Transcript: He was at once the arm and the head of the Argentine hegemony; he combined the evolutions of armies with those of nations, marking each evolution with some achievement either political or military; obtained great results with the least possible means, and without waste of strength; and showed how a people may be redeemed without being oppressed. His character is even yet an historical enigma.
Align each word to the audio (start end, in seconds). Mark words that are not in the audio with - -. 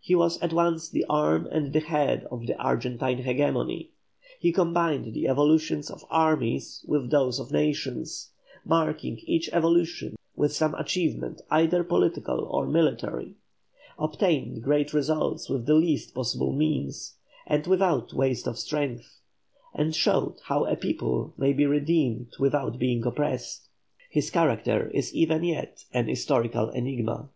He 0.00 0.14
was 0.14 0.40
at 0.40 0.54
once 0.54 0.88
the 0.88 1.04
arm 1.10 1.46
and 1.48 1.74
the 1.74 1.80
head 1.80 2.24
of 2.30 2.46
the 2.46 2.56
Argentine 2.58 3.18
hegemony; 3.18 3.90
he 4.40 4.50
combined 4.50 5.12
the 5.12 5.28
evolutions 5.28 5.90
of 5.90 6.06
armies 6.08 6.82
with 6.88 7.10
those 7.10 7.38
of 7.38 7.52
nations, 7.52 8.30
marking 8.64 9.18
each 9.26 9.50
evolution 9.52 10.16
with 10.34 10.54
some 10.54 10.74
achievement 10.76 11.42
either 11.50 11.84
political 11.84 12.40
or 12.50 12.66
military; 12.66 13.34
obtained 13.98 14.62
great 14.62 14.94
results 14.94 15.50
with 15.50 15.66
the 15.66 15.74
least 15.74 16.14
possible 16.14 16.54
means, 16.54 17.16
and 17.46 17.66
without 17.66 18.14
waste 18.14 18.46
of 18.46 18.56
strength; 18.58 19.20
and 19.74 19.94
showed 19.94 20.36
how 20.44 20.64
a 20.64 20.76
people 20.76 21.34
may 21.36 21.52
be 21.52 21.66
redeemed 21.66 22.32
without 22.38 22.78
being 22.78 23.04
oppressed. 23.04 23.68
His 24.08 24.30
character 24.30 24.88
is 24.94 25.14
even 25.14 25.44
yet 25.44 25.84
an 25.92 26.08
historical 26.08 26.70
enigma. 26.70 27.28